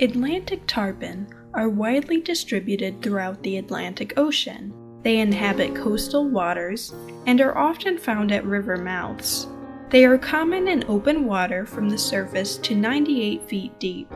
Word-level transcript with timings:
Atlantic 0.00 0.62
tarpon 0.66 1.28
are 1.54 1.68
widely 1.68 2.20
distributed 2.20 3.00
throughout 3.00 3.40
the 3.44 3.58
Atlantic 3.58 4.12
Ocean. 4.16 4.74
They 5.04 5.20
inhabit 5.20 5.76
coastal 5.76 6.28
waters 6.28 6.92
and 7.26 7.40
are 7.40 7.56
often 7.56 7.98
found 7.98 8.32
at 8.32 8.44
river 8.44 8.76
mouths. 8.76 9.46
They 9.90 10.04
are 10.04 10.18
common 10.18 10.66
in 10.66 10.82
open 10.88 11.26
water 11.26 11.64
from 11.64 11.88
the 11.88 11.96
surface 11.96 12.56
to 12.56 12.74
98 12.74 13.48
feet 13.48 13.78
deep. 13.78 14.10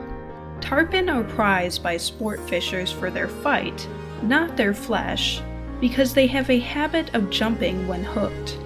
Tarpon 0.59 1.07
are 1.07 1.23
prized 1.23 1.81
by 1.81 1.95
sport 1.95 2.41
fishers 2.49 2.91
for 2.91 3.09
their 3.09 3.29
fight, 3.29 3.87
not 4.21 4.57
their 4.57 4.73
flesh, 4.73 5.41
because 5.79 6.13
they 6.13 6.27
have 6.27 6.49
a 6.49 6.59
habit 6.59 7.15
of 7.15 7.29
jumping 7.29 7.87
when 7.87 8.03
hooked. 8.03 8.57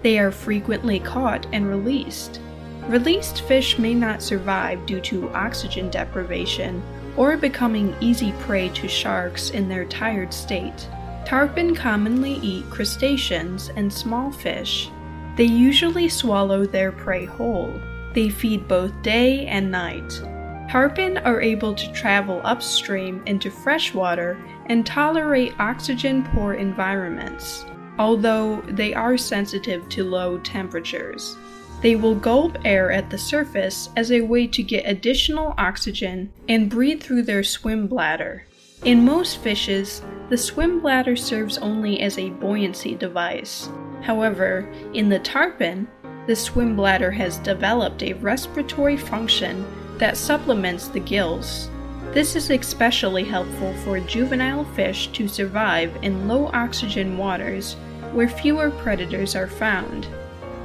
They 0.00 0.18
are 0.18 0.32
frequently 0.32 0.98
caught 0.98 1.46
and 1.52 1.68
released. 1.68 2.40
Released 2.88 3.42
fish 3.42 3.78
may 3.78 3.94
not 3.94 4.22
survive 4.22 4.84
due 4.84 5.00
to 5.00 5.30
oxygen 5.30 5.88
deprivation 5.88 6.82
or 7.16 7.36
becoming 7.36 7.96
easy 8.00 8.32
prey 8.40 8.68
to 8.70 8.88
sharks 8.88 9.50
in 9.50 9.68
their 9.68 9.86
tired 9.86 10.34
state. 10.34 10.88
Tarpon 11.24 11.74
commonly 11.74 12.34
eat 12.34 12.68
crustaceans 12.68 13.70
and 13.76 13.90
small 13.90 14.30
fish. 14.30 14.90
They 15.36 15.44
usually 15.44 16.10
swallow 16.10 16.66
their 16.66 16.92
prey 16.92 17.24
whole. 17.24 17.72
They 18.12 18.28
feed 18.28 18.68
both 18.68 18.92
day 19.02 19.46
and 19.46 19.70
night. 19.70 20.20
Tarpon 20.70 21.18
are 21.18 21.40
able 21.40 21.74
to 21.74 21.92
travel 21.92 22.42
upstream 22.44 23.22
into 23.26 23.50
freshwater 23.50 24.38
and 24.66 24.84
tolerate 24.84 25.58
oxygen 25.58 26.22
poor 26.24 26.54
environments, 26.54 27.64
although 27.98 28.60
they 28.68 28.92
are 28.92 29.16
sensitive 29.16 29.88
to 29.88 30.04
low 30.04 30.38
temperatures. 30.38 31.36
They 31.84 31.96
will 31.96 32.14
gulp 32.14 32.56
air 32.64 32.90
at 32.90 33.10
the 33.10 33.18
surface 33.18 33.90
as 33.94 34.10
a 34.10 34.22
way 34.22 34.46
to 34.46 34.62
get 34.62 34.88
additional 34.88 35.52
oxygen 35.58 36.32
and 36.48 36.70
breathe 36.70 37.02
through 37.02 37.24
their 37.24 37.44
swim 37.44 37.88
bladder. 37.88 38.46
In 38.86 39.04
most 39.04 39.36
fishes, 39.36 40.00
the 40.30 40.38
swim 40.38 40.80
bladder 40.80 41.14
serves 41.14 41.58
only 41.58 42.00
as 42.00 42.16
a 42.16 42.30
buoyancy 42.30 42.94
device. 42.94 43.68
However, 44.00 44.66
in 44.94 45.10
the 45.10 45.18
tarpon, 45.18 45.86
the 46.26 46.34
swim 46.34 46.74
bladder 46.74 47.10
has 47.10 47.36
developed 47.36 48.02
a 48.02 48.14
respiratory 48.14 48.96
function 48.96 49.66
that 49.98 50.16
supplements 50.16 50.88
the 50.88 51.00
gills. 51.00 51.68
This 52.12 52.34
is 52.34 52.48
especially 52.48 53.24
helpful 53.24 53.74
for 53.84 54.00
juvenile 54.00 54.64
fish 54.74 55.08
to 55.08 55.28
survive 55.28 55.94
in 56.00 56.28
low 56.28 56.46
oxygen 56.54 57.18
waters 57.18 57.74
where 58.14 58.26
fewer 58.26 58.70
predators 58.70 59.36
are 59.36 59.48
found. 59.48 60.06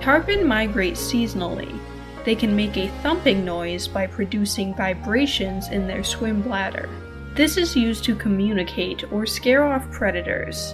Tarpon 0.01 0.47
migrate 0.47 0.95
seasonally. 0.95 1.77
They 2.25 2.35
can 2.35 2.55
make 2.55 2.77
a 2.77 2.89
thumping 3.01 3.43
noise 3.43 3.87
by 3.87 4.07
producing 4.07 4.75
vibrations 4.75 5.69
in 5.69 5.87
their 5.87 6.03
swim 6.03 6.41
bladder. 6.41 6.89
This 7.35 7.57
is 7.57 7.75
used 7.75 8.03
to 8.05 8.15
communicate 8.15 9.11
or 9.11 9.25
scare 9.25 9.63
off 9.63 9.89
predators. 9.91 10.73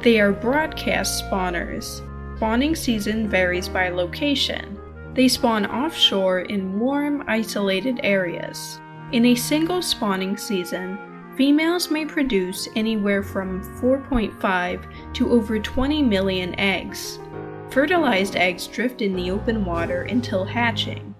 They 0.00 0.20
are 0.20 0.32
broadcast 0.32 1.24
spawners. 1.24 2.02
Spawning 2.36 2.74
season 2.74 3.28
varies 3.28 3.68
by 3.68 3.88
location. 3.88 4.78
They 5.14 5.28
spawn 5.28 5.64
offshore 5.64 6.40
in 6.40 6.78
warm, 6.78 7.24
isolated 7.26 8.00
areas. 8.02 8.78
In 9.12 9.26
a 9.26 9.34
single 9.34 9.80
spawning 9.80 10.36
season, 10.36 10.98
females 11.36 11.90
may 11.90 12.04
produce 12.04 12.68
anywhere 12.76 13.22
from 13.22 13.62
4.5 13.80 15.14
to 15.14 15.30
over 15.30 15.58
20 15.58 16.02
million 16.02 16.58
eggs. 16.60 17.18
Fertilized 17.70 18.36
eggs 18.36 18.66
drift 18.66 19.02
in 19.02 19.14
the 19.14 19.30
open 19.30 19.64
water 19.64 20.02
until 20.02 20.44
hatching. 20.44 21.14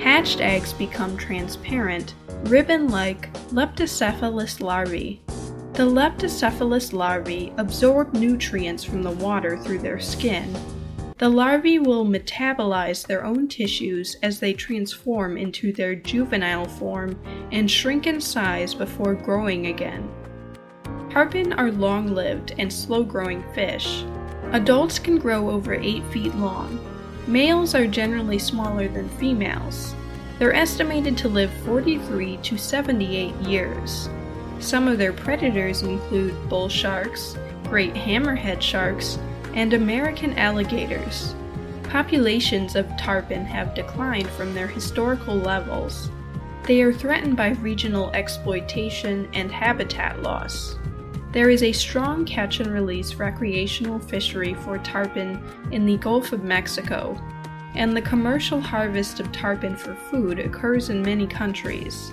Hatched 0.00 0.40
eggs 0.40 0.72
become 0.72 1.16
transparent, 1.16 2.14
ribbon 2.44 2.88
like 2.88 3.32
leptocephalus 3.50 4.60
larvae. 4.60 5.22
The 5.74 5.84
leptocephalus 5.84 6.92
larvae 6.92 7.52
absorb 7.58 8.14
nutrients 8.14 8.82
from 8.82 9.02
the 9.02 9.10
water 9.10 9.56
through 9.58 9.78
their 9.80 10.00
skin. 10.00 10.54
The 11.18 11.28
larvae 11.28 11.78
will 11.78 12.06
metabolize 12.06 13.06
their 13.06 13.24
own 13.24 13.46
tissues 13.46 14.16
as 14.22 14.40
they 14.40 14.54
transform 14.54 15.36
into 15.36 15.70
their 15.70 15.94
juvenile 15.94 16.64
form 16.64 17.20
and 17.52 17.70
shrink 17.70 18.06
in 18.06 18.22
size 18.22 18.74
before 18.74 19.14
growing 19.14 19.66
again. 19.66 20.10
Tarpon 21.10 21.52
are 21.52 21.70
long 21.70 22.14
lived 22.14 22.54
and 22.58 22.72
slow 22.72 23.04
growing 23.04 23.44
fish. 23.52 24.02
Adults 24.52 24.98
can 24.98 25.18
grow 25.18 25.48
over 25.48 25.74
8 25.74 26.04
feet 26.06 26.34
long. 26.34 26.80
Males 27.28 27.74
are 27.76 27.86
generally 27.86 28.38
smaller 28.38 28.88
than 28.88 29.08
females. 29.10 29.94
They're 30.40 30.54
estimated 30.54 31.16
to 31.18 31.28
live 31.28 31.52
43 31.64 32.38
to 32.38 32.58
78 32.58 33.34
years. 33.36 34.08
Some 34.58 34.88
of 34.88 34.98
their 34.98 35.12
predators 35.12 35.82
include 35.82 36.48
bull 36.48 36.68
sharks, 36.68 37.36
great 37.68 37.94
hammerhead 37.94 38.60
sharks, 38.60 39.18
and 39.54 39.72
American 39.72 40.36
alligators. 40.36 41.34
Populations 41.84 42.74
of 42.74 42.88
tarpon 42.98 43.44
have 43.44 43.74
declined 43.74 44.28
from 44.30 44.52
their 44.52 44.66
historical 44.66 45.36
levels. 45.36 46.10
They 46.64 46.82
are 46.82 46.92
threatened 46.92 47.36
by 47.36 47.50
regional 47.50 48.10
exploitation 48.10 49.28
and 49.32 49.52
habitat 49.52 50.22
loss. 50.22 50.76
There 51.32 51.48
is 51.48 51.62
a 51.62 51.70
strong 51.70 52.24
catch 52.24 52.58
and 52.58 52.72
release 52.72 53.14
recreational 53.14 54.00
fishery 54.00 54.54
for 54.54 54.78
tarpon 54.78 55.40
in 55.70 55.86
the 55.86 55.96
Gulf 55.96 56.32
of 56.32 56.42
Mexico, 56.42 57.16
and 57.76 57.96
the 57.96 58.02
commercial 58.02 58.60
harvest 58.60 59.20
of 59.20 59.30
tarpon 59.30 59.76
for 59.76 59.94
food 59.94 60.40
occurs 60.40 60.90
in 60.90 61.02
many 61.02 61.28
countries. 61.28 62.12